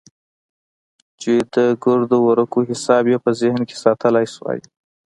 [1.21, 4.45] چې د ګردو ورقو حساب يې په ذهن کښې ساتلى سو.